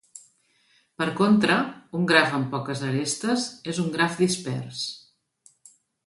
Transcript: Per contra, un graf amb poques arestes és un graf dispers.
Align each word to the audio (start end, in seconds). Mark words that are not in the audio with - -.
Per 1.01 1.05
contra, 1.17 1.57
un 1.99 2.07
graf 2.11 2.33
amb 2.37 2.49
poques 2.53 2.81
arestes 2.87 3.45
és 3.73 3.81
un 3.83 3.91
graf 3.97 4.17
dispers. 4.23 4.81